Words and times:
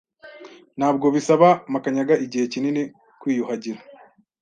Ntabwo 0.77 1.05
bisaba 1.15 1.47
Makanyaga 1.73 2.15
igihe 2.25 2.45
kinini 2.53 2.83
kwiyuhagira. 3.19 3.79